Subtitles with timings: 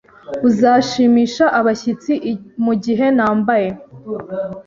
[0.47, 2.13] Uzashimisha abashyitsi
[2.65, 3.67] mugihe nambaye